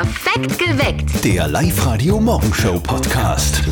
Perfekt 0.00 0.29
geweckt. 0.46 1.24
Der 1.24 1.48
Live-Radio-Morgenshow-Podcast. 1.48 3.62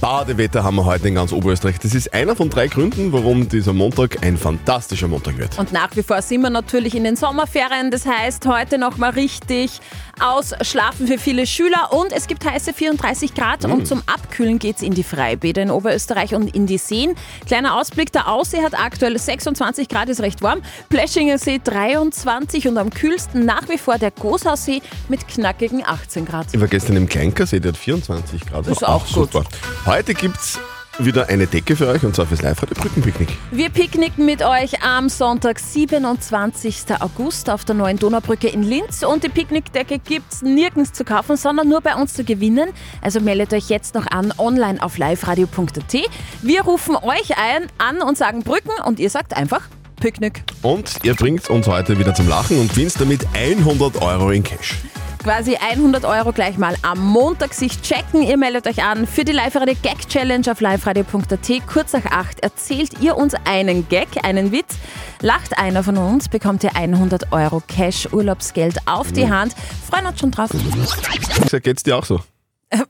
Badewetter 0.00 0.64
haben 0.64 0.76
wir 0.76 0.84
heute 0.84 1.08
in 1.08 1.14
ganz 1.14 1.32
Oberösterreich. 1.32 1.78
Das 1.78 1.94
ist 1.94 2.12
einer 2.12 2.36
von 2.36 2.50
drei 2.50 2.66
Gründen, 2.66 3.12
warum 3.12 3.48
dieser 3.48 3.72
Montag 3.72 4.22
ein 4.22 4.36
fantastischer 4.36 5.08
Montag 5.08 5.38
wird. 5.38 5.58
Und 5.58 5.72
nach 5.72 5.94
wie 5.96 6.02
vor 6.02 6.20
sind 6.22 6.42
wir 6.42 6.50
natürlich 6.50 6.94
in 6.94 7.04
den 7.04 7.16
Sommerferien. 7.16 7.90
Das 7.90 8.04
heißt, 8.04 8.46
heute 8.46 8.78
nochmal 8.78 9.10
richtig 9.10 9.80
ausschlafen 10.20 11.06
für 11.06 11.18
viele 11.18 11.46
Schüler. 11.46 11.92
Und 11.92 12.12
es 12.12 12.26
gibt 12.26 12.44
heiße 12.44 12.72
34 12.72 13.34
Grad. 13.34 13.64
Und 13.64 13.86
zum 13.86 14.02
Abkühlen 14.06 14.58
geht 14.58 14.76
es 14.76 14.82
in 14.82 14.94
die 14.94 15.02
Freibäder 15.02 15.62
in 15.62 15.70
Oberösterreich 15.70 16.34
und 16.34 16.54
in 16.54 16.66
die 16.66 16.78
Seen. 16.78 17.14
Kleiner 17.46 17.78
Ausblick, 17.78 18.12
der 18.12 18.28
Aussee 18.28 18.62
hat 18.62 18.78
aktuell 18.78 19.18
26 19.18 19.88
Grad, 19.88 20.08
ist 20.08 20.20
recht 20.20 20.42
warm. 20.42 20.62
Pleschinger 20.88 21.38
See 21.38 21.60
23 21.62 22.68
und 22.68 22.78
am 22.78 22.90
kühlsten 22.90 23.44
nach 23.44 23.68
wie 23.68 23.78
vor 23.78 23.98
der 23.98 24.10
Großhaussee 24.10 24.82
mit 25.08 25.26
knackigen 25.62 25.86
18 25.86 26.24
Grad. 26.24 26.46
Ich 26.52 26.60
war 26.60 26.68
gestern 26.68 26.96
im 26.96 27.08
Kleinkersee, 27.08 27.60
der 27.60 27.72
hat 27.72 27.78
24 27.78 28.46
Grad. 28.46 28.66
Ist 28.66 28.86
auch 28.86 29.06
gut. 29.06 29.32
super. 29.32 29.44
Heute 29.86 30.14
gibt 30.14 30.36
es 30.36 30.58
wieder 30.98 31.28
eine 31.28 31.46
Decke 31.46 31.74
für 31.76 31.88
euch 31.88 32.02
und 32.04 32.14
zwar 32.14 32.26
fürs 32.26 32.42
Live-Radio 32.42 32.74
Brückenpicknick. 32.74 33.28
Wir 33.50 33.70
picknicken 33.70 34.26
mit 34.26 34.44
euch 34.44 34.82
am 34.82 35.08
Sonntag, 35.08 35.58
27. 35.58 36.84
August 37.00 37.48
auf 37.48 37.64
der 37.64 37.74
neuen 37.74 37.98
Donaubrücke 37.98 38.48
in 38.48 38.62
Linz. 38.62 39.02
Und 39.02 39.24
die 39.24 39.28
Picknickdecke 39.28 39.98
gibt 39.98 40.32
es 40.32 40.42
nirgends 40.42 40.92
zu 40.92 41.04
kaufen, 41.04 41.36
sondern 41.36 41.68
nur 41.68 41.80
bei 41.80 41.94
uns 41.94 42.12
zu 42.12 42.24
gewinnen. 42.24 42.70
Also 43.00 43.20
meldet 43.20 43.54
euch 43.54 43.68
jetzt 43.68 43.94
noch 43.94 44.06
an 44.06 44.34
online 44.36 44.82
auf 44.82 44.98
liveradio.at. 44.98 45.96
Wir 46.42 46.62
rufen 46.62 46.96
euch 46.96 47.38
ein, 47.38 47.68
an 47.78 48.02
und 48.02 48.18
sagen 48.18 48.42
Brücken 48.42 48.72
und 48.84 49.00
ihr 49.00 49.10
sagt 49.10 49.34
einfach 49.34 49.62
Picknick. 49.96 50.42
Und 50.62 50.98
ihr 51.04 51.14
bringt 51.14 51.48
uns 51.48 51.68
heute 51.68 51.98
wieder 51.98 52.14
zum 52.14 52.28
Lachen 52.28 52.58
und 52.58 52.70
gewinnst 52.70 53.00
damit 53.00 53.26
100 53.34 54.02
Euro 54.02 54.30
in 54.30 54.42
Cash. 54.42 54.74
Quasi 55.22 55.54
100 55.54 56.04
Euro 56.04 56.32
gleich 56.32 56.58
mal 56.58 56.74
am 56.82 56.98
Montag 56.98 57.54
sich 57.54 57.80
checken. 57.80 58.22
Ihr 58.22 58.36
meldet 58.36 58.66
euch 58.66 58.82
an 58.82 59.06
für 59.06 59.24
die 59.24 59.30
Live-Radio 59.30 59.76
Gag 59.80 60.08
Challenge 60.08 60.50
auf 60.50 60.60
liveradio.at. 60.60 61.66
Kurz 61.72 61.92
nach 61.92 62.06
8 62.06 62.40
erzählt 62.40 63.00
ihr 63.00 63.16
uns 63.16 63.34
einen 63.44 63.88
Gag, 63.88 64.08
einen 64.24 64.50
Witz. 64.50 64.78
Lacht 65.20 65.56
einer 65.56 65.84
von 65.84 65.96
uns, 65.96 66.28
bekommt 66.28 66.64
ihr 66.64 66.74
100 66.74 67.30
Euro 67.30 67.62
Cash 67.68 68.12
Urlaubsgeld 68.12 68.78
auf 68.86 69.12
die 69.12 69.30
Hand. 69.30 69.54
Freuen 69.88 70.06
uns 70.06 70.18
schon 70.18 70.32
drauf. 70.32 70.50
Geht 70.50 71.76
es 71.76 71.82
dir 71.84 71.96
auch 71.96 72.04
so? 72.04 72.18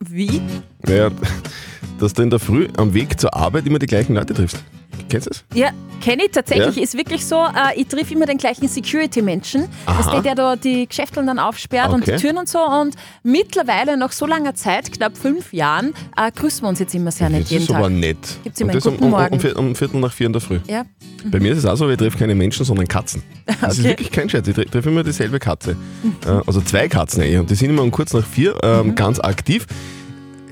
Wie? 0.00 0.40
Naja, 0.86 1.10
dass 2.00 2.14
du 2.14 2.22
in 2.22 2.30
der 2.30 2.38
Früh 2.38 2.66
am 2.78 2.94
Weg 2.94 3.20
zur 3.20 3.34
Arbeit 3.34 3.66
immer 3.66 3.78
die 3.78 3.86
gleichen 3.86 4.14
Leute 4.14 4.32
triffst. 4.32 4.64
Kennst 5.12 5.26
du 5.26 5.30
es? 5.30 5.44
Ja, 5.54 5.70
kenne 6.00 6.24
ich 6.24 6.30
tatsächlich. 6.30 6.74
Ja? 6.76 6.82
Ist 6.82 6.96
wirklich 6.96 7.24
so. 7.26 7.36
Äh, 7.44 7.78
ich 7.78 7.86
triff 7.86 8.10
immer 8.10 8.24
den 8.24 8.38
gleichen 8.38 8.66
Security-Menschen. 8.66 9.66
Das 9.86 10.00
ist 10.06 10.10
der, 10.10 10.22
der 10.22 10.34
da 10.34 10.56
die 10.56 10.86
Geschäfte 10.88 11.22
dann 11.22 11.38
aufsperrt 11.38 11.92
und 11.92 12.06
die 12.06 12.12
Okay. 12.12 12.20
Türen 12.20 12.38
und 12.38 12.48
so. 12.48 12.58
Und 12.66 12.94
mittlerweile, 13.22 13.96
nach 13.98 14.10
so 14.12 14.24
langer 14.26 14.54
Zeit, 14.54 14.90
knapp 14.90 15.16
fünf 15.18 15.52
Jahren, 15.52 15.92
äh, 16.16 16.30
grüßen 16.34 16.62
wir 16.62 16.68
uns 16.70 16.78
jetzt 16.78 16.94
immer 16.94 17.10
sehr 17.10 17.28
nett 17.28 17.42
Das 17.42 17.50
jeden 17.50 17.64
ist 17.64 17.70
aber 17.70 17.82
Tag. 17.88 17.92
nett. 17.92 18.16
Gibt's 18.42 18.60
immer 18.60 18.70
Und 18.72 18.76
das 18.76 18.86
einen 18.86 18.96
um, 18.96 19.00
guten 19.00 19.12
um, 19.12 19.14
um, 19.14 19.20
Morgen. 19.20 19.40
Vier- 19.40 19.58
um 19.58 19.74
Viertel 19.74 20.00
nach 20.00 20.12
vier 20.12 20.26
in 20.28 20.32
der 20.32 20.40
Früh. 20.40 20.60
Ja. 20.66 20.84
Bei 21.26 21.38
mir 21.40 21.52
ist 21.52 21.58
es 21.58 21.66
auch 21.66 21.76
so, 21.76 21.88
ich 21.90 21.98
treffe 21.98 22.16
keine 22.18 22.34
Menschen, 22.34 22.64
sondern 22.64 22.88
Katzen. 22.88 23.22
Das 23.60 23.74
ist 23.74 23.80
Okay. 23.80 23.88
wirklich 23.90 24.10
kein 24.10 24.30
Scherz. 24.30 24.48
Ich 24.48 24.54
tre- 24.56 24.64
treffe 24.64 24.88
immer 24.88 25.04
dieselbe 25.04 25.38
Katze. 25.38 25.76
Äh, 26.26 26.40
Also 26.46 26.60
zwei 26.62 26.88
Katzen 26.88 27.22
eigentlich. 27.22 27.38
Und 27.38 27.50
die 27.50 27.54
sind 27.54 27.68
immer 27.70 27.82
um 27.82 27.90
kurz 27.90 28.12
nach 28.14 28.24
vier 28.26 28.54
ähm, 28.62 28.88
Mhm. 28.88 28.94
ganz 28.94 29.20
aktiv. 29.20 29.66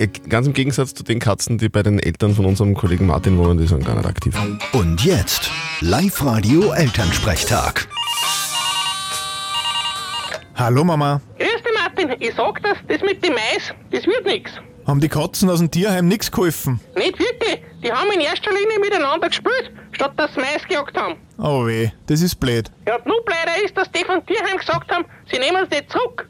Äh, 0.01 0.09
Ganz 0.31 0.47
im 0.47 0.55
Gegensatz 0.55 0.95
zu 0.95 1.05
den 1.05 1.19
Katzen, 1.19 1.59
die 1.59 1.69
bei 1.69 1.83
den 1.83 1.99
Eltern 1.99 2.35
von 2.35 2.47
unserem 2.47 2.75
Kollegen 2.75 3.07
Martin 3.07 3.37
wohnen, 3.37 3.59
die 3.59 3.67
sind 3.67 3.85
gar 3.85 3.97
nicht 3.97 4.07
aktiv. 4.07 4.35
Und 4.73 5.05
jetzt 5.05 5.51
Live-Radio 5.81 6.73
Elternsprechtag. 6.73 7.87
Hallo 10.57 10.85
Mama. 10.85 11.21
Grüß 11.39 11.49
dich, 11.49 11.73
Martin. 11.79 12.17
Ich 12.19 12.35
sag 12.35 12.63
das, 12.63 12.79
das 12.89 13.03
mit 13.03 13.23
dem 13.23 13.35
Mais, 13.35 13.75
das 13.91 14.07
wird 14.07 14.25
nix. 14.25 14.51
Haben 14.87 15.01
die 15.01 15.09
Katzen 15.09 15.51
aus 15.51 15.59
dem 15.59 15.71
Tierheim 15.71 16.09
nichts 16.09 16.31
geholfen? 16.33 16.81
Nicht 16.97 17.19
wirklich. 17.19 17.63
Die 17.83 17.93
haben 17.93 18.11
in 18.13 18.21
erster 18.21 18.51
Linie 18.51 18.79
miteinander 18.81 19.29
gespielt, 19.29 19.71
statt 19.93 20.13
dass 20.17 20.33
sie 20.35 20.41
Mais 20.41 20.67
gejagt 20.67 20.97
haben. 20.97 21.17
Oh 21.39 21.67
weh, 21.67 21.91
das 22.07 22.23
ist 22.23 22.37
blöd. 22.41 22.71
Ja, 22.87 22.97
und 22.97 23.05
noch 23.07 23.23
blöder 23.27 23.63
ist, 23.65 23.77
dass 23.77 23.91
die 23.93 24.05
von 24.05 24.25
Tierheim 24.25 24.57
gesagt 24.57 24.91
haben, 24.91 25.05
sie 25.31 25.39
nehmen 25.39 25.63
es 25.65 25.71
nicht 25.71 25.91
zurück. 25.91 26.27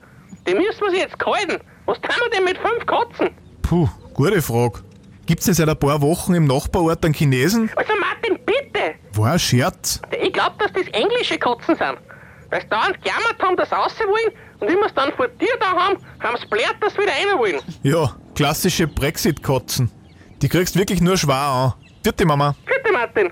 Die 0.49 0.55
müssen 0.55 0.81
wir 0.81 0.91
sich 0.91 1.01
jetzt 1.01 1.17
halten. 1.25 1.63
Was 1.87 2.01
tun 2.01 2.11
wir 2.21 2.31
denn 2.37 2.45
mit 2.45 2.59
fünf 2.59 2.85
Katzen? 2.87 3.31
Puh, 3.71 3.89
gute 4.15 4.43
Frage. 4.43 4.81
Gibt's 5.27 5.45
denn 5.45 5.55
seit 5.55 5.69
ein 5.69 5.79
paar 5.79 6.03
Wochen 6.03 6.35
im 6.35 6.45
Nachbarort 6.45 7.05
einen 7.05 7.15
Chinesen? 7.15 7.71
Also, 7.77 7.93
Martin, 8.01 8.37
bitte. 8.45 8.97
War 9.13 9.35
ein 9.35 9.39
Scherz. 9.39 10.03
Ich 10.21 10.33
glaub, 10.33 10.59
dass 10.59 10.73
das 10.73 10.89
englische 10.89 11.39
Katzen 11.39 11.77
sind. 11.77 11.99
Weil 12.51 12.63
sie 12.63 12.67
dauernd 12.67 13.01
gejammert 13.01 13.41
haben, 13.41 13.57
dass 13.57 13.69
sie 13.69 13.77
raus 13.77 13.95
wollen, 14.01 14.35
und 14.59 14.85
es 14.85 14.95
dann 14.95 15.13
vor 15.13 15.29
dir 15.29 15.57
da 15.61 15.67
haben, 15.67 15.99
haben 16.19 16.37
sie 16.41 16.49
blärt, 16.49 16.79
dass 16.81 16.95
sie 16.95 16.99
wieder 16.99 17.13
rein 17.13 17.39
wollen. 17.39 17.61
Ja, 17.85 18.13
klassische 18.35 18.89
Brexit-Katzen. 18.89 19.89
Die 20.43 20.49
kriegst 20.49 20.77
wirklich 20.77 21.01
nur 21.01 21.17
schwer 21.17 21.37
an. 21.37 21.75
Vierte 22.03 22.27
Mama. 22.27 22.57
Bitte, 22.67 22.93
Martin. 22.93 23.31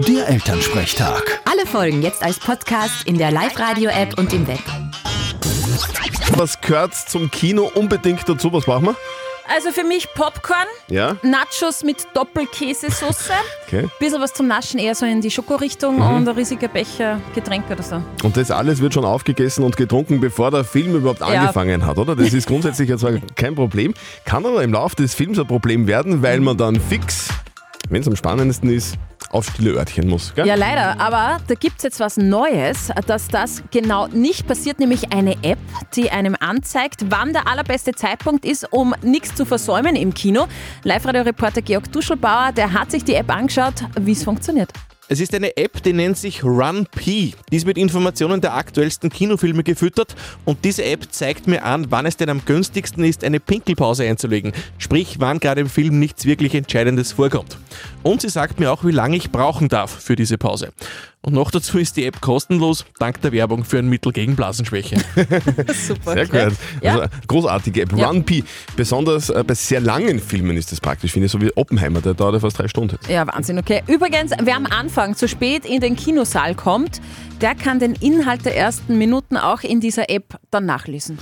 Der 0.00 0.28
Elternsprechtag. 0.28 1.40
Alle 1.48 1.64
Folgen 1.64 2.02
jetzt 2.02 2.24
als 2.24 2.40
Podcast 2.40 3.06
in 3.06 3.18
der 3.18 3.30
Live-Radio-App 3.30 4.18
und 4.18 4.32
im 4.32 4.48
Web. 4.48 4.58
Was 6.36 6.60
gehört 6.60 6.94
zum 6.94 7.30
Kino 7.30 7.70
unbedingt 7.74 8.28
dazu? 8.28 8.52
Was 8.52 8.64
brauchen 8.64 8.86
wir? 8.86 8.96
Also 9.52 9.72
für 9.72 9.82
mich 9.82 10.06
Popcorn, 10.14 10.66
Ja? 10.88 11.16
Nachos 11.22 11.82
mit 11.82 12.06
Doppelkäsesoße, 12.14 13.32
Okay. 13.66 13.88
bisschen 13.98 14.20
was 14.20 14.32
zum 14.32 14.46
Naschen, 14.46 14.78
eher 14.78 14.94
so 14.94 15.04
in 15.06 15.20
die 15.20 15.30
Schokorichtung 15.30 15.96
Mhm. 15.96 16.02
und 16.02 16.28
ein 16.28 16.36
riesiger 16.36 16.68
Becher 16.68 17.20
Getränk 17.34 17.64
oder 17.68 17.82
so. 17.82 18.00
Und 18.22 18.36
das 18.36 18.52
alles 18.52 18.80
wird 18.80 18.94
schon 18.94 19.04
aufgegessen 19.04 19.64
und 19.64 19.76
getrunken, 19.76 20.20
bevor 20.20 20.52
der 20.52 20.62
Film 20.62 20.94
überhaupt 20.94 21.22
angefangen 21.22 21.84
hat, 21.84 21.98
oder? 21.98 22.14
Das 22.14 22.32
ist 22.32 22.46
grundsätzlich 22.48 22.88
ja 22.90 22.96
zwar 22.96 23.12
kein 23.34 23.56
Problem, 23.56 23.92
kann 24.24 24.46
aber 24.46 24.62
im 24.62 24.72
Laufe 24.72 24.94
des 24.94 25.14
Films 25.14 25.36
ein 25.38 25.46
Problem 25.48 25.88
werden, 25.88 26.22
weil 26.22 26.38
man 26.38 26.56
dann 26.56 26.80
fix, 26.80 27.28
wenn 27.88 28.02
es 28.02 28.06
am 28.06 28.14
spannendsten 28.14 28.70
ist, 28.72 28.94
auf 29.30 29.46
stille 29.46 29.72
Örtchen 29.72 30.08
muss. 30.08 30.34
Gell? 30.34 30.46
Ja, 30.46 30.54
leider. 30.54 31.00
Aber 31.00 31.38
da 31.46 31.54
gibt 31.54 31.78
es 31.78 31.82
jetzt 31.84 32.00
was 32.00 32.16
Neues, 32.16 32.90
dass 33.06 33.28
das 33.28 33.62
genau 33.70 34.08
nicht 34.08 34.46
passiert, 34.46 34.78
nämlich 34.80 35.12
eine 35.12 35.36
App, 35.42 35.58
die 35.94 36.10
einem 36.10 36.36
anzeigt, 36.38 37.06
wann 37.08 37.32
der 37.32 37.46
allerbeste 37.46 37.92
Zeitpunkt 37.92 38.44
ist, 38.44 38.66
um 38.72 38.94
nichts 39.02 39.34
zu 39.34 39.44
versäumen 39.44 39.96
im 39.96 40.12
Kino. 40.14 40.46
Live-Radio-Reporter 40.84 41.62
Georg 41.62 41.90
Duschelbauer, 41.92 42.52
der 42.52 42.72
hat 42.72 42.90
sich 42.90 43.04
die 43.04 43.14
App 43.14 43.30
angeschaut, 43.30 43.84
wie 43.98 44.12
es 44.12 44.24
funktioniert. 44.24 44.70
Es 45.12 45.18
ist 45.18 45.34
eine 45.34 45.56
App, 45.56 45.82
die 45.82 45.92
nennt 45.92 46.16
sich 46.18 46.44
RunP. 46.44 47.00
Die 47.00 47.34
ist 47.50 47.66
mit 47.66 47.76
Informationen 47.76 48.40
der 48.40 48.54
aktuellsten 48.54 49.10
Kinofilme 49.10 49.64
gefüttert 49.64 50.14
und 50.44 50.64
diese 50.64 50.84
App 50.84 51.08
zeigt 51.10 51.48
mir 51.48 51.64
an, 51.64 51.86
wann 51.90 52.06
es 52.06 52.16
denn 52.16 52.28
am 52.28 52.44
günstigsten 52.44 53.02
ist, 53.02 53.24
eine 53.24 53.40
Pinkelpause 53.40 54.04
einzulegen. 54.04 54.52
Sprich, 54.78 55.16
wann 55.18 55.40
gerade 55.40 55.62
im 55.62 55.68
Film 55.68 55.98
nichts 55.98 56.26
wirklich 56.26 56.54
Entscheidendes 56.54 57.10
vorkommt. 57.10 57.58
Und 58.04 58.20
sie 58.20 58.28
sagt 58.28 58.60
mir 58.60 58.70
auch, 58.70 58.84
wie 58.84 58.92
lange 58.92 59.16
ich 59.16 59.32
brauchen 59.32 59.68
darf 59.68 59.90
für 59.90 60.14
diese 60.14 60.38
Pause. 60.38 60.70
Und 61.22 61.34
noch 61.34 61.50
dazu 61.50 61.78
ist 61.78 61.98
die 61.98 62.06
App 62.06 62.22
kostenlos, 62.22 62.86
dank 62.98 63.20
der 63.20 63.32
Werbung 63.32 63.64
für 63.64 63.78
ein 63.78 63.88
Mittel 63.88 64.10
gegen 64.10 64.36
Blasenschwäche. 64.36 64.96
Super. 65.86 66.14
Sehr 66.14 66.26
gut. 66.26 66.56
Ja. 66.80 66.98
Also, 66.98 67.08
großartige 67.28 67.82
App. 67.82 67.92
Ja. 67.94 68.08
Run 68.08 68.24
P. 68.24 68.42
Besonders 68.74 69.28
äh, 69.28 69.44
bei 69.46 69.52
sehr 69.52 69.80
langen 69.80 70.18
Filmen 70.18 70.56
ist 70.56 70.72
das 70.72 70.80
praktisch, 70.80 71.12
finde 71.12 71.26
ich, 71.26 71.32
so 71.32 71.40
wie 71.40 71.54
Oppenheimer, 71.56 72.00
der 72.00 72.14
dauert 72.14 72.34
ja 72.34 72.40
fast 72.40 72.58
drei 72.58 72.68
Stunden. 72.68 72.98
Ja, 73.08 73.26
Wahnsinn, 73.26 73.58
okay. 73.58 73.82
Übrigens, 73.86 74.32
wer 74.42 74.56
am 74.56 74.64
Anfang 74.64 75.14
zu 75.14 75.28
spät 75.28 75.66
in 75.66 75.82
den 75.82 75.94
Kinosaal 75.94 76.54
kommt, 76.54 77.02
der 77.42 77.54
kann 77.54 77.78
den 77.78 77.94
Inhalt 77.96 78.46
der 78.46 78.56
ersten 78.56 78.96
Minuten 78.96 79.36
auch 79.36 79.60
in 79.62 79.80
dieser 79.80 80.08
App 80.08 80.38
dann 80.50 80.64
nachlesen. 80.64 81.18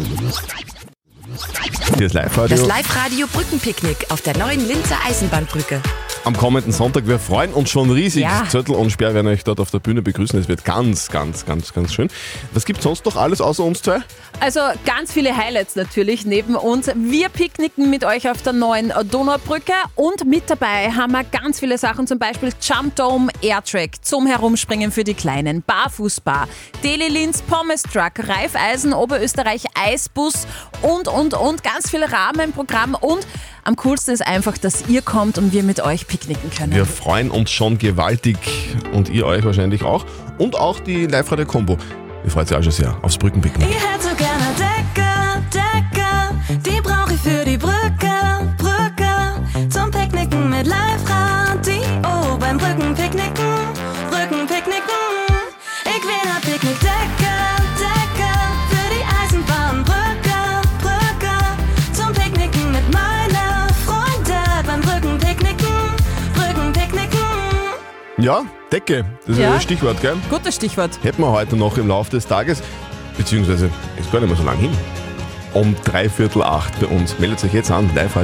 Ist 1.99 2.15
Live-Radio. 2.15 2.57
Das 2.57 2.67
Live-Radio 2.67 3.27
Brückenpicknick 3.27 4.11
auf 4.11 4.23
der 4.23 4.39
neuen 4.39 4.67
Linzer 4.67 4.97
Eisenbahnbrücke. 5.05 5.83
Am 6.29 6.37
kommenden 6.37 6.73
Sonntag. 6.73 7.07
Wir 7.07 7.19
freuen 7.19 7.55
uns 7.55 7.71
schon 7.71 7.91
riesig. 7.91 8.25
Ja. 8.25 8.45
Zettel 8.47 8.75
und 8.75 8.91
Sperr 8.91 9.15
werden 9.15 9.29
euch 9.29 9.45
dort 9.45 9.61
auf 9.61 9.71
der 9.71 9.79
Bühne 9.79 10.03
begrüßen. 10.03 10.39
Es 10.39 10.47
wird 10.47 10.63
ganz, 10.63 11.09
ganz, 11.09 11.47
ganz, 11.47 11.73
ganz 11.73 11.95
schön. 11.95 12.09
Was 12.53 12.67
gibt 12.67 12.83
sonst 12.83 13.07
noch 13.07 13.17
alles 13.17 13.41
außer 13.41 13.65
uns 13.65 13.81
zwei? 13.81 14.01
Also 14.39 14.61
ganz 14.85 15.11
viele 15.11 15.35
Highlights 15.35 15.75
natürlich 15.75 16.27
neben 16.27 16.55
uns. 16.55 16.91
Wir 16.95 17.31
picknicken 17.31 17.89
mit 17.89 18.05
euch 18.05 18.31
auf 18.31 18.43
der 18.43 18.53
neuen 18.53 18.93
Donaubrücke 19.11 19.73
und 19.95 20.27
mit 20.27 20.51
dabei 20.51 20.91
haben 20.93 21.13
wir 21.13 21.25
ganz 21.25 21.61
viele 21.61 21.79
Sachen, 21.79 22.07
zum 22.07 22.19
Beispiel 22.19 22.51
Jump 22.61 22.95
Dome, 22.97 23.33
Airtrack 23.41 24.05
zum 24.05 24.27
Herumspringen 24.27 24.93
für 24.93 25.05
die 25.05 25.15
Kleinen, 25.15 25.63
Barfußbar, 25.63 26.47
Deli 26.85 27.09
Linz, 27.09 27.41
Pommes 27.41 27.85
Truck, 27.85 28.29
Reifeisen, 28.29 28.93
Oberösterreich, 28.93 29.65
Eisbus 29.75 30.47
und, 30.83 31.09
und, 31.09 31.33
und 31.33 31.65
ganz 31.65 31.89
viel 31.89 32.05
Rahmenprogramm 32.05 32.95
und 33.01 33.27
am 33.69 33.77
coolsten 33.77 34.15
ist 34.15 34.27
einfach, 34.27 34.57
dass 34.57 34.89
ihr 34.89 35.03
kommt 35.03 35.37
und 35.37 35.53
wir 35.53 35.63
mit 35.63 35.81
euch 35.81 36.07
picknicken 36.07 36.51
können. 36.51 36.73
Wir 36.73 36.87
freuen 36.87 37.31
uns 37.31 37.51
schon 37.51 37.77
gewaltig 37.77 38.39
und 38.95 39.11
ihr 39.11 39.27
euch 39.27 39.45
wahrscheinlich 39.45 39.83
auch. 39.83 40.07
Und 40.39 40.57
auch 40.57 40.81
die 40.81 41.07
Live-Radio-Kombo. 41.07 41.77
Ihr 42.25 42.31
freut 42.31 42.49
sich 42.49 42.57
auch 42.57 42.63
schon 42.63 42.73
sehr 42.73 42.97
aufs 43.03 43.19
Brückenpicknick. 43.19 43.69
Ja, 68.29 68.45
Decke, 68.71 69.07
das 69.27 69.37
ist 69.39 69.43
Ja. 69.43 69.55
ein 69.55 69.61
Stichwort, 69.63 70.03
gell? 70.03 70.15
Gutes 70.29 70.57
Stichwort. 70.57 71.03
Hätten 71.03 71.23
wir 71.23 71.31
heute 71.33 71.57
noch 71.57 71.79
im 71.79 71.89
Laufe 71.89 72.11
des 72.11 72.27
Tages, 72.27 72.63
beziehungsweise 73.17 73.71
ist 73.99 74.13
gar 74.13 74.21
nicht 74.21 74.29
mehr 74.29 74.37
so 74.37 74.45
lang 74.45 74.59
hin. 74.59 74.71
Um 75.55 75.75
dreiviertel 75.85 76.43
acht 76.43 76.79
bei 76.79 76.87
uns. 76.87 77.19
Meldet 77.19 77.43
euch 77.43 77.55
jetzt 77.55 77.71
an, 77.71 77.91
live. 77.95 78.17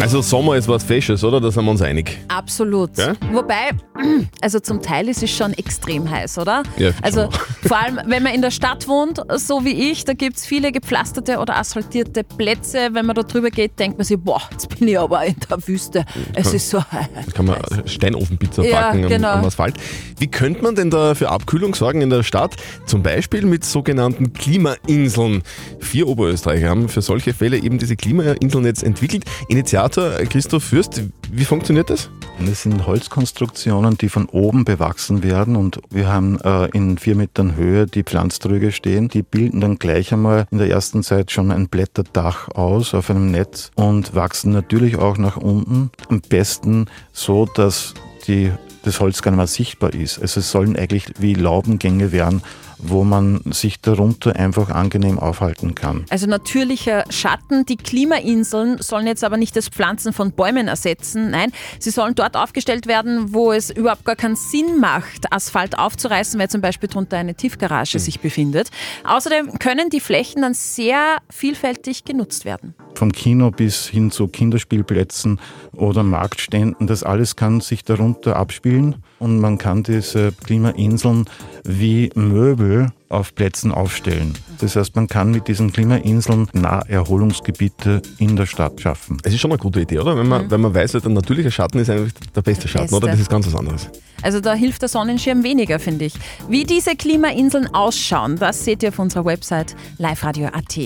Also 0.00 0.22
Sommer 0.22 0.56
ist 0.56 0.66
was 0.66 0.82
Fesches, 0.82 1.22
oder? 1.22 1.40
Da 1.40 1.50
sind 1.50 1.64
wir 1.64 1.70
uns 1.70 1.82
einig. 1.82 2.18
Absolut. 2.28 2.96
Ja? 2.96 3.12
Wobei, 3.30 3.70
also 4.40 4.58
zum 4.58 4.80
Teil 4.80 5.08
ist 5.08 5.22
es 5.22 5.30
schon 5.30 5.52
extrem 5.52 6.10
heiß, 6.10 6.38
oder? 6.38 6.62
Ja, 6.78 6.90
also 7.02 7.22
schon. 7.30 7.32
vor 7.68 7.78
allem, 7.78 8.00
wenn 8.06 8.22
man 8.22 8.32
in 8.34 8.40
der 8.42 8.50
Stadt 8.50 8.88
wohnt, 8.88 9.20
so 9.36 9.64
wie 9.64 9.90
ich, 9.92 10.04
da 10.04 10.14
gibt 10.14 10.38
es 10.38 10.46
viele 10.46 10.72
gepflasterte 10.72 11.38
oder 11.38 11.56
asphaltierte 11.56 12.24
Plätze. 12.24 12.88
Wenn 12.92 13.04
man 13.06 13.14
da 13.14 13.22
drüber 13.22 13.50
geht, 13.50 13.78
denkt 13.78 13.98
man 13.98 14.06
sich, 14.06 14.18
boah, 14.18 14.40
jetzt 14.50 14.68
bin 14.78 14.88
ich 14.88 14.98
aber 14.98 15.24
in 15.24 15.36
der 15.48 15.68
Wüste. 15.68 16.04
Es 16.34 16.54
ist 16.54 16.70
so 16.70 16.82
heiß. 16.82 17.34
Kann 17.34 17.46
man 17.46 17.58
Steinofenpizza 17.86 18.62
Ja, 18.62 18.80
backen 18.80 19.04
am- 19.04 19.10
genau. 19.10 19.32
am, 19.32 19.44
Asphalt. 19.44 19.74
Wie 20.18 20.28
könnte 20.28 20.62
man 20.62 20.74
denn 20.74 20.90
da 20.90 21.14
für 21.14 21.28
Abkühlung 21.28 21.74
sorgen 21.74 22.00
in 22.00 22.10
der 22.10 22.22
Stadt? 22.22 22.56
Zum 22.86 23.02
Beispiel 23.02 23.44
mit 23.44 23.64
sogenannten 23.64 24.32
Klimainseln. 24.32 25.42
Vier 25.82 26.08
Oberösterreicher 26.08 26.70
haben 26.70 26.88
für 26.88 27.02
solche 27.02 27.34
Fälle 27.34 27.58
eben 27.58 27.76
diese 27.76 27.96
Klimainseln 27.96 28.64
jetzt 28.64 28.82
entwickelt. 28.82 29.24
Initiator 29.48 30.10
Christoph 30.30 30.64
Fürst, 30.64 31.02
wie 31.30 31.44
funktioniert 31.44 31.90
das? 31.90 32.08
Das 32.46 32.62
sind 32.62 32.86
Holzkonstruktionen, 32.86 33.98
die 33.98 34.08
von 34.08 34.26
oben 34.26 34.64
bewachsen 34.64 35.22
werden 35.22 35.54
und 35.56 35.80
wir 35.90 36.08
haben 36.08 36.40
äh, 36.40 36.66
in 36.70 36.98
vier 36.98 37.14
Metern 37.14 37.56
Höhe 37.56 37.86
die 37.86 38.04
Pflanztröge 38.04 38.72
stehen. 38.72 39.08
Die 39.08 39.22
bilden 39.22 39.60
dann 39.60 39.78
gleich 39.78 40.12
einmal 40.12 40.46
in 40.50 40.58
der 40.58 40.70
ersten 40.70 41.02
Zeit 41.02 41.30
schon 41.30 41.50
ein 41.50 41.68
Blätterdach 41.68 42.48
aus 42.48 42.94
auf 42.94 43.10
einem 43.10 43.30
Netz 43.30 43.70
und 43.74 44.14
wachsen 44.14 44.52
natürlich 44.52 44.96
auch 44.96 45.18
nach 45.18 45.36
unten. 45.36 45.90
Am 46.08 46.20
besten 46.20 46.86
so, 47.12 47.44
dass 47.44 47.92
die, 48.26 48.50
das 48.84 49.00
Holz 49.00 49.20
gar 49.20 49.32
nicht 49.32 49.38
mehr 49.38 49.46
sichtbar 49.46 49.92
ist. 49.92 50.20
Also 50.20 50.40
es 50.40 50.50
sollen 50.50 50.76
eigentlich 50.76 51.06
wie 51.18 51.34
Laubengänge 51.34 52.12
werden, 52.12 52.42
wo 52.82 53.04
man 53.04 53.40
sich 53.52 53.80
darunter 53.80 54.36
einfach 54.36 54.70
angenehm 54.70 55.18
aufhalten 55.18 55.74
kann. 55.74 56.04
Also 56.10 56.26
natürlicher 56.26 57.04
Schatten. 57.08 57.64
Die 57.66 57.76
Klimainseln 57.76 58.78
sollen 58.80 59.06
jetzt 59.06 59.24
aber 59.24 59.36
nicht 59.36 59.56
das 59.56 59.68
Pflanzen 59.68 60.12
von 60.12 60.32
Bäumen 60.32 60.68
ersetzen. 60.68 61.30
Nein, 61.30 61.52
sie 61.78 61.90
sollen 61.90 62.14
dort 62.14 62.36
aufgestellt 62.36 62.86
werden, 62.86 63.32
wo 63.32 63.52
es 63.52 63.70
überhaupt 63.70 64.04
gar 64.04 64.16
keinen 64.16 64.36
Sinn 64.36 64.80
macht, 64.80 65.32
Asphalt 65.32 65.78
aufzureißen, 65.78 66.38
weil 66.38 66.50
zum 66.50 66.60
Beispiel 66.60 66.88
drunter 66.88 67.18
eine 67.18 67.34
Tiefgarage 67.34 67.98
sich 67.98 68.20
befindet. 68.20 68.70
Außerdem 69.04 69.58
können 69.58 69.88
die 69.90 70.00
Flächen 70.00 70.42
dann 70.42 70.54
sehr 70.54 71.18
vielfältig 71.30 72.04
genutzt 72.04 72.44
werden. 72.44 72.74
Vom 73.02 73.10
Kino 73.10 73.50
bis 73.50 73.88
hin 73.88 74.12
zu 74.12 74.28
Kinderspielplätzen 74.28 75.40
oder 75.72 76.04
Marktständen, 76.04 76.86
das 76.86 77.02
alles 77.02 77.34
kann 77.34 77.60
sich 77.60 77.82
darunter 77.82 78.36
abspielen. 78.36 79.02
Und 79.18 79.40
man 79.40 79.58
kann 79.58 79.82
diese 79.82 80.30
Klimainseln 80.30 81.24
wie 81.64 82.12
Möbel 82.14 82.92
auf 83.12 83.34
Plätzen 83.34 83.72
aufstellen. 83.72 84.34
Das 84.58 84.76
heißt, 84.76 84.96
man 84.96 85.08
kann 85.08 85.30
mit 85.30 85.48
diesen 85.48 85.72
Klimainseln 85.72 86.48
Naherholungsgebiete 86.52 88.02
in 88.18 88.36
der 88.36 88.46
Stadt 88.46 88.80
schaffen. 88.80 89.18
Es 89.22 89.34
ist 89.34 89.40
schon 89.40 89.50
eine 89.50 89.58
gute 89.58 89.80
Idee, 89.80 89.98
oder? 89.98 90.16
Wenn 90.16 90.28
man, 90.28 90.50
wenn 90.50 90.60
man 90.60 90.74
weiß, 90.74 90.96
ein 90.96 91.12
natürlicher 91.12 91.50
Schatten 91.50 91.78
ist 91.78 91.90
eigentlich 91.90 92.14
der 92.34 92.42
beste 92.42 92.68
Schatten, 92.68 92.84
beste. 92.84 92.96
oder? 92.96 93.08
Das 93.08 93.20
ist 93.20 93.30
ganz 93.30 93.46
was 93.46 93.54
anderes. 93.54 93.90
Also 94.22 94.40
da 94.40 94.54
hilft 94.54 94.82
der 94.82 94.88
Sonnenschirm 94.88 95.42
weniger, 95.42 95.80
finde 95.80 96.04
ich. 96.04 96.14
Wie 96.48 96.64
diese 96.64 96.94
Klimainseln 96.94 97.66
ausschauen, 97.74 98.36
das 98.36 98.64
seht 98.64 98.82
ihr 98.82 98.90
auf 98.90 98.98
unserer 98.98 99.24
Website 99.24 99.74
liveradio.at. 99.98 100.78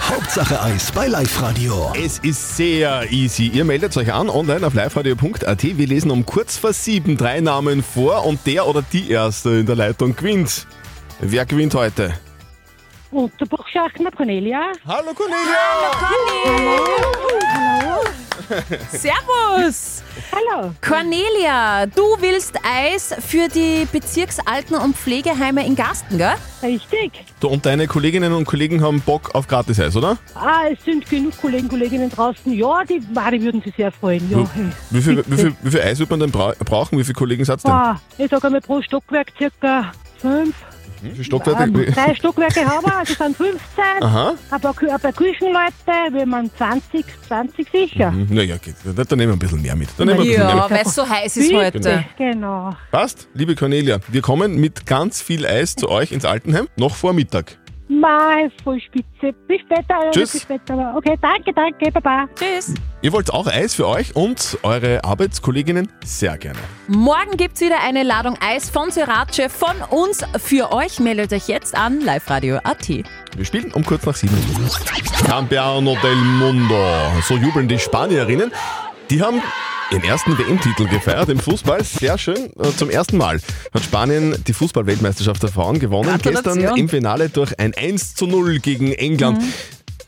Hauptsache 0.00 0.60
Eis 0.60 0.90
bei 0.92 1.06
Live 1.06 1.40
Radio. 1.40 1.92
Es 1.96 2.18
ist 2.18 2.56
sehr 2.56 3.10
easy. 3.12 3.48
Ihr 3.48 3.64
meldet 3.64 3.96
euch 3.96 4.12
an 4.12 4.28
online 4.28 4.66
auf 4.66 4.74
liveradio.at. 4.74 5.62
Wir 5.62 5.86
lesen 5.86 6.10
um 6.10 6.26
kurz 6.26 6.56
vor 6.56 6.72
sieben 6.72 7.16
drei 7.16 7.40
Namen 7.40 7.82
vor 7.82 8.26
und 8.26 8.40
der 8.46 8.66
oder 8.66 8.82
die 8.92 9.10
Erste 9.10 9.50
in 9.50 9.66
der 9.66 9.76
Leitung 9.76 10.16
gewinnt. 10.16 10.66
Wer 11.20 11.46
gewinnt 11.46 11.74
heute? 11.74 12.12
Unterbuchschachtner 13.10 14.10
Cornelia. 14.10 14.72
Hallo 14.86 15.14
Cornelia! 15.14 15.56
Servus! 18.90 20.02
Hallo. 20.30 20.72
Cornelia, 20.80 21.86
du 21.86 22.02
willst 22.20 22.54
Eis 22.62 23.14
für 23.26 23.48
die 23.48 23.86
Bezirksalten- 23.90 24.76
und 24.76 24.94
Pflegeheime 24.96 25.66
in 25.66 25.74
Gasten, 25.74 26.18
gell? 26.18 26.34
Richtig. 26.62 27.24
Du 27.40 27.48
und 27.48 27.64
deine 27.64 27.86
Kolleginnen 27.86 28.32
und 28.34 28.44
Kollegen 28.44 28.82
haben 28.82 29.00
Bock 29.00 29.34
auf 29.34 29.48
Gratis-Eis, 29.48 29.96
oder? 29.96 30.18
Ah, 30.34 30.64
es 30.70 30.84
sind 30.84 31.08
genug 31.08 31.36
Kollegen, 31.40 31.68
Kolleginnen 31.68 32.10
draußen. 32.10 32.52
Ja, 32.52 32.84
die 32.84 33.00
Mari 33.12 33.40
würden 33.40 33.62
sich 33.62 33.74
sehr 33.74 33.90
freuen. 33.90 34.30
Ja, 34.30 34.46
hey. 34.54 34.66
Wie 34.90 35.00
viel, 35.00 35.24
wie 35.26 35.36
viel, 35.36 35.56
wie 35.62 35.70
viel 35.70 35.80
Eis 35.80 35.98
wird 35.98 36.10
man 36.10 36.20
denn 36.20 36.30
bra 36.30 36.52
brauchen? 36.64 36.98
Wie 36.98 37.04
viele 37.04 37.14
Kollegen 37.14 37.44
seid 37.44 37.60
ihr 37.60 37.62
denn? 37.62 37.72
Ah, 37.72 38.00
ich 38.18 38.30
sage 38.30 38.44
einmal 38.46 38.60
pro 38.60 38.82
Stockwerk 38.82 39.32
circa 39.38 39.92
fünf. 40.18 40.54
Wie 41.02 41.10
viele 41.10 41.24
Stockwerke? 41.24 41.62
Ähm, 41.64 41.74
drei 41.94 42.14
Stockwerke 42.14 42.64
haben 42.64 42.84
wir, 42.86 42.96
also 42.96 43.14
sind 43.14 43.36
15. 43.36 43.58
Aha. 44.00 44.34
Ein 44.50 44.60
paar, 44.60 44.72
Kü- 44.74 44.88
ein 44.88 45.00
paar 45.00 45.12
Küchenleute, 45.12 45.72
wir 46.12 46.20
haben 46.22 46.50
20, 46.56 47.04
20 47.28 47.68
sicher. 47.70 48.10
Hm, 48.12 48.26
Naja, 48.30 48.56
geht. 48.56 48.74
Da, 48.84 49.04
da 49.04 49.16
nehmen 49.16 49.32
wir 49.32 49.36
ein 49.36 49.38
bisschen 49.38 49.62
mehr 49.62 49.76
mit. 49.76 49.88
Da 49.96 50.04
nehmen 50.04 50.18
wir 50.18 50.22
ein 50.24 50.28
bisschen 50.28 50.46
mehr 50.46 50.56
Ja, 50.56 50.62
mit. 50.62 50.70
weil 50.70 50.82
es 50.86 50.94
so 50.94 51.08
heiß 51.08 51.36
ist 51.36 51.48
Bitte. 51.50 51.64
heute. 51.64 52.04
Genau. 52.18 52.76
Passt, 52.90 53.28
liebe 53.34 53.54
Cornelia, 53.54 53.98
wir 54.08 54.22
kommen 54.22 54.56
mit 54.60 54.86
ganz 54.86 55.20
viel 55.22 55.46
Eis 55.46 55.74
zu 55.76 55.88
euch 55.88 56.12
ins 56.12 56.24
Altenheim, 56.24 56.68
noch 56.76 56.94
vor 56.96 57.12
Mittag. 57.12 57.56
Mei, 57.88 58.50
voll 58.64 58.80
spitze. 58.80 59.32
Bis 59.46 59.60
später. 59.60 60.10
Tschüss. 60.10 60.32
Bis 60.32 60.42
später. 60.42 60.94
Okay, 60.96 61.16
danke, 61.20 61.52
danke, 61.52 61.92
Baba. 61.92 62.26
Tschüss. 62.34 62.74
Ihr 63.02 63.12
wollt 63.12 63.32
auch 63.32 63.46
Eis 63.46 63.74
für 63.74 63.86
euch 63.86 64.16
und 64.16 64.58
eure 64.64 65.04
Arbeitskolleginnen 65.04 65.88
sehr 66.04 66.36
gerne. 66.36 66.58
Morgen 66.88 67.36
gibt's 67.36 67.60
wieder 67.60 67.80
eine 67.82 68.02
Ladung 68.02 68.36
Eis 68.40 68.70
von 68.70 68.90
Sriracha 68.90 69.48
von 69.48 69.76
uns 69.90 70.24
für 70.38 70.72
euch. 70.72 70.98
Meldet 70.98 71.32
euch 71.32 71.46
jetzt 71.46 71.76
an 71.76 72.00
liveradio.at. 72.00 72.88
Wir 72.88 73.44
spielen 73.44 73.72
um 73.72 73.84
kurz 73.84 74.04
nach 74.04 74.16
sieben. 74.16 74.36
Campeano 75.24 75.96
del 76.02 76.16
Mundo. 76.16 76.82
So 77.22 77.36
jubeln 77.36 77.68
die 77.68 77.78
Spanierinnen. 77.78 78.50
Die 79.10 79.22
haben 79.22 79.40
ihren 79.90 80.04
ersten 80.04 80.36
WM-Titel 80.38 80.88
gefeiert 80.88 81.28
im 81.28 81.38
Fußball. 81.38 81.82
Sehr 81.84 82.18
schön. 82.18 82.50
Äh, 82.58 82.70
Zum 82.76 82.90
ersten 82.90 83.16
Mal 83.16 83.40
hat 83.72 83.82
Spanien 83.82 84.42
die 84.46 84.52
Fußball-Weltmeisterschaft 84.52 85.42
der 85.42 85.50
Frauen 85.50 85.78
gewonnen. 85.78 86.18
Gestern 86.22 86.60
im 86.76 86.88
Finale 86.88 87.28
durch 87.28 87.58
ein 87.58 87.74
1 87.74 88.14
zu 88.14 88.26
0 88.26 88.58
gegen 88.58 88.92
England. 88.92 89.42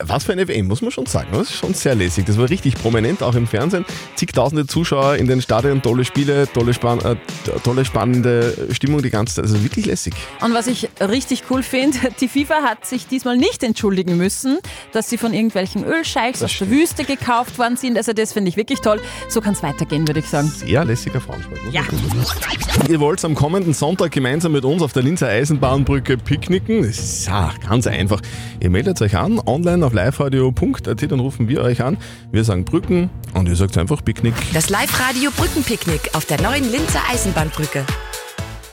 Was 0.01 0.23
für 0.23 0.31
eine 0.31 0.47
WM, 0.47 0.67
muss 0.67 0.81
man 0.81 0.91
schon 0.91 1.05
sagen. 1.07 1.27
Das 1.33 1.49
ist 1.49 1.55
schon 1.55 1.73
sehr 1.73 1.93
lässig. 1.93 2.25
Das 2.25 2.37
war 2.37 2.49
richtig 2.49 2.75
prominent, 2.75 3.21
auch 3.21 3.35
im 3.35 3.45
Fernsehen. 3.45 3.83
Zigtausende 4.15 4.65
Zuschauer 4.65 5.15
in 5.15 5.27
den 5.27 5.41
Stadien, 5.41 5.81
tolle 5.81 6.05
Spiele, 6.05 6.47
tolle, 6.53 6.73
span 6.73 6.99
äh, 7.01 7.17
tolle 7.65 7.83
spannende 7.83 8.69
Stimmung 8.71 9.01
die 9.01 9.09
ganze 9.09 9.35
Zeit. 9.35 9.45
Also 9.45 9.61
wirklich 9.61 9.87
lässig. 9.87 10.13
Und 10.39 10.53
was 10.53 10.67
ich 10.67 10.87
richtig 11.01 11.43
cool 11.49 11.63
finde, 11.63 11.97
die 12.21 12.29
FIFA 12.29 12.63
hat 12.63 12.85
sich 12.85 13.07
diesmal 13.07 13.35
nicht 13.35 13.61
entschuldigen 13.61 14.15
müssen, 14.15 14.59
dass 14.93 15.09
sie 15.09 15.17
von 15.17 15.33
irgendwelchen 15.33 15.83
Ölscheichs 15.83 16.41
aus 16.43 16.57
der 16.57 16.69
Wüste 16.69 17.03
gekauft 17.03 17.59
worden 17.59 17.75
sind. 17.75 17.97
Also 17.97 18.13
das 18.13 18.31
finde 18.31 18.47
ich 18.47 18.55
wirklich 18.55 18.79
toll. 18.79 19.01
So 19.27 19.41
kann 19.41 19.51
es 19.51 19.61
weitergehen, 19.61 20.07
würde 20.07 20.21
ich 20.21 20.27
sagen. 20.27 20.47
Sehr 20.47 20.85
lässiger 20.85 21.19
Frauensport. 21.19 21.59
muss 21.65 21.73
Ja. 21.73 21.83
Ihr 22.87 23.01
wollt 23.01 23.23
am 23.25 23.35
kommenden 23.35 23.73
Sonntag 23.73 24.11
gemeinsam 24.11 24.53
mit 24.53 24.63
uns 24.63 24.81
auf 24.81 24.93
der 24.93 25.03
Linzer 25.03 25.27
Eisenbahnbrücke 25.27 26.17
picknicken? 26.17 26.83
Das 26.83 26.97
ist 26.97 27.27
ja, 27.27 27.51
ganz 27.67 27.85
einfach. 27.85 28.21
Ihr 28.61 28.69
meldet 28.69 29.01
euch 29.01 29.17
an, 29.17 29.41
online 29.45 29.85
auf 29.85 29.88
liveradio.at, 29.93 31.11
dann 31.11 31.19
rufen 31.19 31.47
wir 31.47 31.61
euch 31.61 31.81
an. 31.81 31.97
Wir 32.31 32.43
sagen 32.43 32.65
Brücken 32.65 33.09
und 33.33 33.47
ihr 33.47 33.55
sagt 33.55 33.77
einfach 33.77 34.03
Picknick. 34.03 34.33
Das 34.53 34.69
Live-Radio 34.69 35.31
Brückenpicknick 35.31 36.15
auf 36.15 36.25
der 36.25 36.41
neuen 36.41 36.69
Linzer 36.71 37.01
Eisenbahnbrücke. 37.09 37.85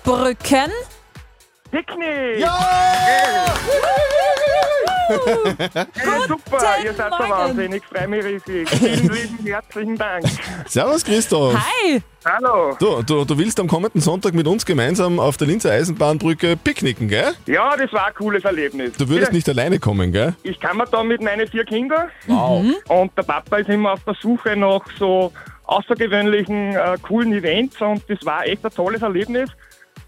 Brücken. 0.05 0.71
Picknick! 1.71 2.47
Guten 5.09 6.29
Super, 6.29 6.77
ihr 6.85 6.93
seid 6.95 7.11
der 7.13 7.19
Morgen. 7.19 7.31
Wahnsinn, 7.31 7.73
ich 7.75 7.85
freue 7.85 8.09
mich 8.09 8.25
riesig. 8.25 8.69
Vielen 8.71 9.09
lieben 9.13 9.47
herzlichen 9.47 9.97
Dank. 9.97 10.25
Servus 10.67 11.05
Christoph. 11.05 11.55
Hi. 11.55 12.03
Hallo. 12.25 12.77
Du, 12.81 13.03
du, 13.03 13.25
du 13.25 13.39
willst 13.39 13.61
am 13.61 13.69
kommenden 13.69 14.01
Sonntag 14.01 14.35
mit 14.35 14.47
uns 14.49 14.67
gemeinsam 14.67 15.21
auf 15.21 15.37
der 15.37 15.47
Linzer 15.47 15.71
Eisenbahnbrücke 15.71 16.57
picknicken, 16.57 17.07
gell? 17.09 17.35
Ja, 17.47 17.77
das 17.77 17.93
war 17.93 18.09
ein 18.09 18.15
cooles 18.15 18.45
Erlebnis. 18.45 18.95
Du 18.97 19.09
würdest 19.09 19.33
nicht 19.33 19.49
alleine 19.49 19.79
kommen, 19.79 20.11
gell? 20.13 20.35
Ich 20.43 20.59
kann 20.59 20.77
mir 20.77 20.87
da 20.87 21.05
mit 21.05 21.21
meinen 21.23 21.47
vier 21.47 21.65
Kindern 21.65 22.09
Wow. 22.27 22.65
und 22.89 23.13
der 23.17 23.23
Papa 23.23 23.59
ist 23.59 23.69
immer 23.69 23.93
auf 23.93 24.01
der 24.05 24.15
Suche 24.21 24.57
nach 24.57 24.81
so 24.99 25.33
außergewöhnlichen, 25.67 26.75
äh, 26.75 26.97
coolen 27.03 27.33
Events 27.33 27.81
und 27.81 28.03
das 28.09 28.19
war 28.25 28.45
echt 28.45 28.65
ein 28.65 28.73
tolles 28.73 29.03
Erlebnis, 29.03 29.51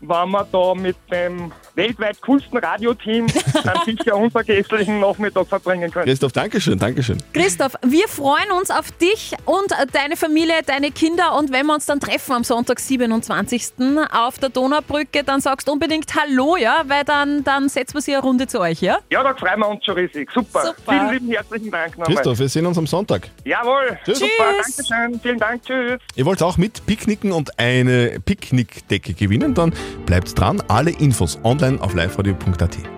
wenn 0.01 0.31
wir 0.31 0.47
da 0.51 0.75
mit 0.75 0.97
dem 1.13 1.53
weltweit 1.79 2.21
coolsten 2.21 2.59
Radioteam 2.59 3.27
einen 3.27 3.85
sicher 3.85 4.17
unvergesslichen 4.17 5.01
Nachmittag 5.01 5.47
verbringen 5.47 5.91
können. 5.91 6.07
Christoph, 6.07 6.33
Dankeschön, 6.33 6.79
Dankeschön. 6.79 7.19
Christoph, 7.33 7.75
wir 7.87 8.09
freuen 8.09 8.51
uns 8.59 8.71
auf 8.71 8.91
dich 8.93 9.35
und 9.45 9.73
deine 9.93 10.17
Familie, 10.17 10.57
deine 10.67 10.91
Kinder 10.91 11.39
und 11.39 11.53
wenn 11.53 11.67
wir 11.67 11.75
uns 11.75 11.87
dann 11.87 12.01
treffen 12.01 12.33
am 12.33 12.45
Sonntag, 12.45 12.81
27. 12.81 13.73
auf 14.13 14.39
der 14.39 14.49
Donaubrücke, 14.49 15.23
dann 15.23 15.41
sagst 15.41 15.69
du 15.69 15.73
unbedingt 15.73 16.13
Hallo, 16.17 16.57
ja, 16.57 16.83
weil 16.87 17.05
dann, 17.05 17.45
dann 17.45 17.69
setzen 17.69 17.95
wir 17.95 18.01
sie 18.01 18.15
eine 18.15 18.23
Runde 18.23 18.49
zu 18.49 18.61
euch, 18.61 18.83
ja? 18.83 18.99
Ja, 19.11 19.23
da 19.23 19.35
freuen 19.35 19.61
wir 19.61 19.69
uns 19.69 19.85
schon 19.85 19.95
riesig. 19.95 20.29
Super. 20.33 20.75
Super. 20.77 20.93
Vielen 20.93 21.11
lieben 21.13 21.31
herzlichen 21.31 21.71
Dank 21.71 21.97
nochmal. 21.97 22.17
Christoph, 22.17 22.39
wir 22.41 22.49
sehen 22.49 22.67
uns 22.67 22.77
am 22.77 22.87
Sonntag. 22.89 23.29
Jawohl. 23.45 23.97
Tschüss. 24.05 24.19
Super, 24.19 24.31
Dankeschön. 24.63 25.21
Vielen 25.21 25.39
Dank. 25.39 25.63
Tschüss. 25.63 26.01
Ihr 26.17 26.27
wollt 26.27 26.43
auch 26.43 26.57
mit 26.57 26.85
picknicken 26.87 27.31
und 27.31 27.57
eine 27.59 28.19
Picknickdecke 28.25 29.15
gewinnen, 29.15 29.55
dann 29.55 29.73
bleibt 30.07 30.37
dran. 30.39 30.61
Alle 30.67 30.91
Infos 30.91 31.39
online 31.45 31.68
auf 31.77 31.95
liveradio.at. 31.95 32.98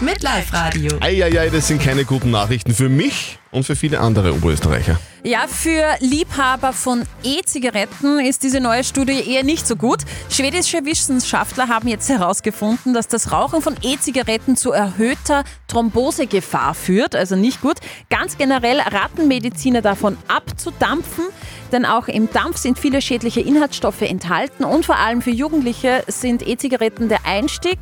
mit 0.00 0.22
Live-Radio. 0.22 0.98
Eieiei, 1.00 1.50
das 1.50 1.68
sind 1.68 1.82
keine 1.82 2.04
guten 2.04 2.30
Nachrichten 2.30 2.74
für 2.74 2.88
mich 2.88 3.38
und 3.52 3.64
für 3.64 3.76
viele 3.76 4.00
andere 4.00 4.34
Oberösterreicher. 4.34 4.98
Ja, 5.22 5.46
für 5.48 5.84
Liebhaber 6.00 6.72
von 6.72 7.02
E-Zigaretten 7.22 8.20
ist 8.20 8.42
diese 8.42 8.60
neue 8.60 8.84
Studie 8.84 9.20
eher 9.28 9.42
nicht 9.44 9.66
so 9.66 9.76
gut. 9.76 9.98
Schwedische 10.30 10.84
Wissenschaftler 10.86 11.68
haben 11.68 11.88
jetzt 11.88 12.08
herausgefunden, 12.08 12.94
dass 12.94 13.06
das 13.06 13.30
Rauchen 13.30 13.60
von 13.60 13.76
E-Zigaretten 13.82 14.56
zu 14.56 14.72
erhöhter 14.72 15.44
Thrombosegefahr 15.68 16.74
führt, 16.74 17.14
also 17.14 17.36
nicht 17.36 17.60
gut. 17.60 17.78
Ganz 18.08 18.38
generell 18.38 18.80
raten 18.80 19.28
Mediziner 19.28 19.82
davon 19.82 20.16
abzudampfen, 20.28 21.24
denn 21.70 21.84
auch 21.84 22.08
im 22.08 22.30
Dampf 22.32 22.56
sind 22.56 22.78
viele 22.78 23.02
schädliche 23.02 23.40
Inhaltsstoffe 23.40 24.02
enthalten 24.02 24.64
und 24.64 24.86
vor 24.86 24.96
allem 24.96 25.20
für 25.20 25.30
Jugendliche 25.30 26.02
sind 26.06 26.46
E-Zigaretten 26.46 27.10
der 27.10 27.26
Einstieg 27.26 27.78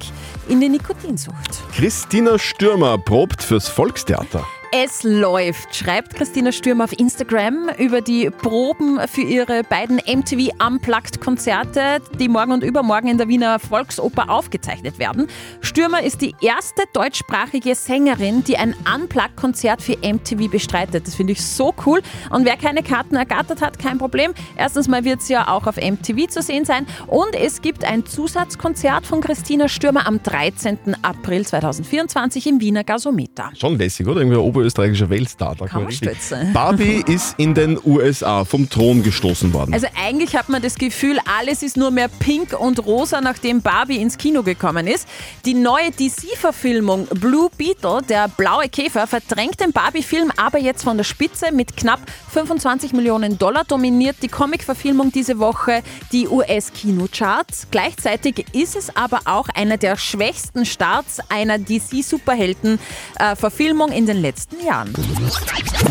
in 0.48 0.60
die 0.60 0.68
Nikotinsucht. 0.68 1.62
Christina 1.72 2.38
Stürmer 2.38 2.98
probt 2.98 3.42
fürs 3.42 3.68
Volkstheater. 3.68 4.44
Es 4.70 5.02
läuft, 5.02 5.75
schreibt 5.75 6.14
Christina 6.14 6.52
Stürmer 6.52 6.84
auf 6.84 6.92
Instagram 6.92 7.70
über 7.78 8.02
die 8.02 8.28
Proben 8.28 9.00
für 9.08 9.22
ihre 9.22 9.62
beiden 9.64 9.96
MTV 9.96 10.50
Unplugged 10.62 11.22
Konzerte, 11.22 12.02
die 12.20 12.28
morgen 12.28 12.52
und 12.52 12.62
übermorgen 12.62 13.08
in 13.08 13.16
der 13.16 13.28
Wiener 13.28 13.58
Volksoper 13.58 14.28
aufgezeichnet 14.28 14.98
werden. 14.98 15.26
Stürmer 15.62 16.02
ist 16.02 16.20
die 16.20 16.34
erste 16.42 16.82
deutschsprachige 16.92 17.75
Sängerin, 17.75 18.44
die 18.44 18.58
ein 18.58 18.75
Unplugged 18.94 19.37
Konzert 19.37 19.80
für 19.80 19.96
MTV 20.06 20.50
bestreitet. 20.50 21.06
Das 21.06 21.14
finde 21.14 21.32
ich 21.32 21.42
so 21.42 21.75
cool. 21.87 22.02
Und 22.28 22.44
wer 22.44 22.58
keine 22.58 22.82
Karten 22.82 23.16
ergattert 23.16 23.62
hat, 23.62 23.78
kein 23.78 23.96
Problem. 23.96 24.34
Erstens 24.54 24.87
mal 24.87 25.02
wird 25.02 25.22
sie 25.22 25.32
ja 25.32 25.48
auch 25.48 25.66
auf 25.66 25.76
MTV 25.76 26.26
zu 26.28 26.42
sehen 26.42 26.66
sein. 26.66 26.87
Und 27.06 27.34
es 27.34 27.62
gibt 27.62 27.84
ein 27.84 28.04
Zusatzkonzert 28.04 29.06
von 29.06 29.22
Christina 29.22 29.66
Stürmer 29.66 30.06
am 30.06 30.22
13. 30.22 30.78
April 31.00 31.46
2024 31.46 32.46
im 32.48 32.60
Wiener 32.60 32.84
Gasometer. 32.84 33.50
Schon 33.58 33.78
lässig, 33.78 34.06
oder? 34.06 34.20
Irgendwie 34.20 34.58
oberösterreichischer 34.59 35.11
Weltstar. 35.11 35.55
Da 35.57 35.67
Kann 35.67 35.85
man. 35.85 36.53
Barbie 36.53 37.03
ist 37.07 37.35
in 37.38 37.55
den 37.55 37.79
USA 37.85 38.45
vom 38.45 38.69
Thron 38.69 39.03
gestoßen 39.03 39.53
worden. 39.53 39.73
Also 39.73 39.87
eigentlich 40.00 40.37
hat 40.37 40.49
man 40.49 40.62
das 40.62 40.77
Gefühl, 40.77 41.19
alles 41.38 41.62
ist 41.62 41.77
nur 41.77 41.91
mehr 41.91 42.09
pink 42.09 42.59
und 42.59 42.85
rosa, 42.85 43.21
nachdem 43.21 43.62
Barbie 43.62 43.99
ins 43.99 44.19
Kino 44.19 44.43
gekommen 44.43 44.87
ist. 44.87 45.09
Die 45.45 45.55
neue 45.55 45.91
DC-Verfilmung 45.91 47.07
Blue 47.07 47.49
Beetle, 47.57 48.00
der 48.09 48.29
blaue 48.29 48.69
Käfer, 48.69 49.07
verdrängt 49.07 49.61
den 49.61 49.73
Barbie-Film 49.73 50.33
aber 50.37 50.59
jetzt 50.59 50.83
von 50.83 50.97
der 50.97 51.05
Spitze. 51.05 51.53
Mit 51.53 51.77
knapp 51.77 52.00
25 52.33 52.93
Millionen 52.93 53.38
Dollar 53.38 53.65
dominiert 53.65 54.17
die 54.23 54.29
Comic-Verfilmung 54.29 55.12
diese 55.12 55.38
Woche 55.38 55.83
die 56.12 56.29
US-Kinocharts. 56.29 57.69
Gleichzeitig 57.71 58.47
ist 58.53 58.77
es 58.77 58.95
aber 58.97 59.21
auch 59.25 59.49
einer 59.50 59.77
der 59.77 59.97
schwächsten 59.97 60.67
Starts 60.67 61.21
einer 61.29 61.59
DC-Superhelden-Verfilmung 61.59 63.93
in 63.93 64.07
den 64.07 64.21
letzten 64.21 64.48
Jahren. 64.64 64.93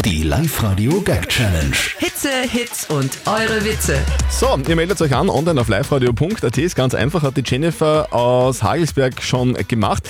Die 0.03 0.23
Live-Radio 0.23 1.01
Gag 1.01 1.29
Challenge. 1.29 1.75
Hitze, 1.99 2.29
Hits 2.49 2.89
und 2.89 3.11
eure 3.25 3.63
Witze. 3.63 3.99
So, 4.29 4.57
ihr 4.67 4.75
meldet 4.75 5.01
euch 5.01 5.15
an, 5.15 5.29
online 5.29 5.61
auf 5.61 5.67
liveradio.at. 5.67 6.57
Ist 6.57 6.75
ganz 6.75 6.95
einfach, 6.95 7.23
hat 7.23 7.37
die 7.37 7.43
Jennifer 7.45 8.11
aus 8.11 8.63
Hagelsberg 8.63 9.21
schon 9.21 9.53
gemacht. 9.67 10.09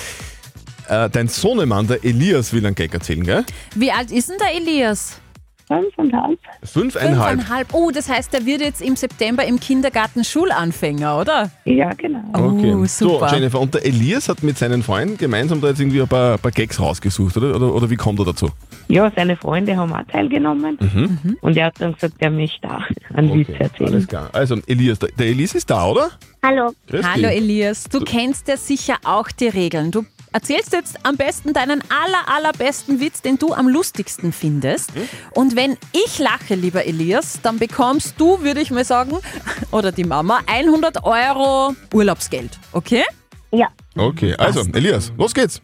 Äh, 0.88 1.10
dein 1.10 1.28
Sohnemann, 1.28 1.86
der 1.86 2.04
Elias, 2.04 2.52
will 2.52 2.64
einen 2.64 2.74
Gag 2.74 2.94
erzählen, 2.94 3.22
gell? 3.22 3.44
Wie 3.74 3.92
alt 3.92 4.10
ist 4.10 4.30
denn 4.30 4.38
der 4.38 4.54
Elias? 4.54 5.20
Fünfeinhalb. 5.68 6.38
Fünfeinhalb. 6.62 7.40
Fünfeinhalb. 7.40 7.74
Oh, 7.74 7.90
das 7.90 8.08
heißt, 8.08 8.32
er 8.32 8.46
wird 8.46 8.62
jetzt 8.62 8.80
im 8.80 8.96
September 8.96 9.44
im 9.44 9.60
Kindergarten 9.60 10.24
Schulanfänger, 10.24 11.20
oder? 11.20 11.50
Ja, 11.66 11.92
genau. 11.92 12.22
Okay. 12.32 12.74
Oh, 12.74 12.86
super. 12.86 13.28
So, 13.28 13.34
Jennifer, 13.34 13.60
und 13.60 13.74
der 13.74 13.84
Elias 13.84 14.30
hat 14.30 14.42
mit 14.42 14.56
seinen 14.56 14.82
Freunden 14.82 15.18
gemeinsam 15.18 15.60
da 15.60 15.68
jetzt 15.68 15.80
irgendwie 15.80 16.00
ein 16.00 16.08
paar, 16.08 16.38
paar 16.38 16.52
Gags 16.52 16.80
rausgesucht, 16.80 17.36
oder? 17.36 17.54
oder? 17.54 17.74
Oder 17.74 17.90
wie 17.90 17.96
kommt 17.96 18.18
er 18.18 18.24
dazu? 18.24 18.48
Ja, 18.88 19.12
seine 19.14 19.36
Freunde 19.36 19.76
haben 19.76 19.92
auch 19.92 20.04
teilgenommen. 20.10 20.78
Mhm. 20.80 21.36
Und 21.42 21.56
er 21.58 21.66
hat 21.66 21.74
dann 21.78 21.92
gesagt, 21.92 22.14
er 22.18 22.30
möchte 22.30 22.66
auch 22.68 22.84
einen 23.14 23.38
Witz 23.38 23.50
erzählen. 23.58 23.92
Alles 23.92 24.08
klar. 24.08 24.30
Also, 24.32 24.56
Elias, 24.66 24.98
der, 24.98 25.10
der 25.10 25.26
Elias 25.26 25.54
ist 25.54 25.68
da, 25.68 25.86
oder? 25.86 26.10
Hallo. 26.42 26.72
Hallo 27.02 27.28
Elias, 27.28 27.84
du 27.84 28.00
kennst 28.00 28.48
ja 28.48 28.56
sicher 28.56 28.96
auch 29.04 29.28
die 29.30 29.48
Regeln. 29.48 29.90
Du 29.90 30.06
erzählst 30.32 30.72
jetzt 30.72 31.04
am 31.04 31.16
besten 31.16 31.52
deinen 31.52 31.82
aller, 31.90 32.28
allerbesten 32.28 33.00
Witz, 33.00 33.22
den 33.22 33.38
du 33.38 33.52
am 33.52 33.68
lustigsten 33.68 34.32
findest. 34.32 34.92
Und 35.34 35.56
wenn 35.56 35.76
ich 35.92 36.18
lache, 36.18 36.54
lieber 36.54 36.84
Elias, 36.84 37.40
dann 37.42 37.58
bekommst 37.58 38.20
du, 38.20 38.42
würde 38.42 38.60
ich 38.60 38.70
mal 38.70 38.84
sagen, 38.84 39.18
oder 39.72 39.92
die 39.92 40.04
Mama, 40.04 40.40
100 40.46 41.04
Euro 41.04 41.74
Urlaubsgeld. 41.92 42.58
Okay? 42.72 43.04
Ja. 43.50 43.68
Okay, 43.96 44.34
also, 44.36 44.62
Elias, 44.72 45.12
los 45.16 45.34
geht's. 45.34 45.62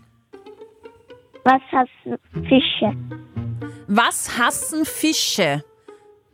Was 1.45 1.61
hassen 1.71 2.19
Fische? 2.49 2.97
Was 3.87 4.39
hassen 4.39 4.87
Fische? 4.87 5.63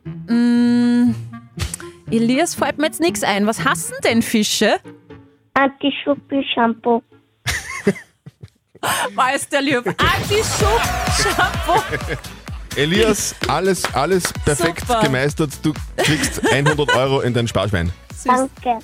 Mm, 0.05 1.13
Elias 2.09 2.55
fällt 2.55 2.77
mir 2.77 2.85
jetzt 2.85 3.01
nichts 3.01 3.23
ein. 3.23 3.45
Was 3.45 3.65
hassen 3.65 3.95
denn 4.03 4.21
Fische? 4.21 4.77
Anti-Schuppi-Shampoo. 5.53 7.03
Weiß 9.15 9.47
der 9.49 9.61
Lieb. 9.61 9.85
Anti-Schub-Shampoo. 9.87 11.81
Elias, 12.75 13.35
alles, 13.47 13.83
alles 13.93 14.31
perfekt 14.45 14.81
Super. 14.87 15.01
gemeistert. 15.01 15.51
Du 15.61 15.73
kriegst 15.97 16.41
100 16.51 16.95
Euro 16.95 17.21
in 17.21 17.33
dein 17.33 17.47
Sparschwein. 17.47 17.91
Danke. 18.23 18.79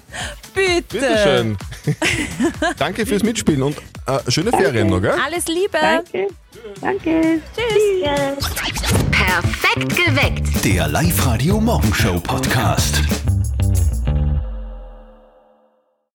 Bitte. 0.53 0.99
Bitteschön. 0.99 1.57
Danke 2.77 3.05
fürs 3.05 3.23
Mitspielen 3.23 3.61
und 3.63 3.77
äh, 4.07 4.19
schöne 4.31 4.51
Ferien 4.51 4.87
noch, 4.87 5.01
gell? 5.01 5.11
Alles 5.11 5.47
Liebe. 5.47 5.77
Danke. 5.79 6.27
Danke. 6.81 7.41
Tschüss. 7.55 8.49
Perfekt 9.11 9.95
geweckt. 9.95 10.65
Der 10.65 10.87
Live-Radio 10.87 11.59
Morgenshow 11.59 12.19
Podcast. 12.19 13.01